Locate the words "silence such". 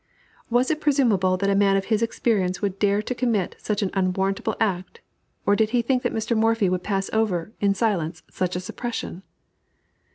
7.75-8.55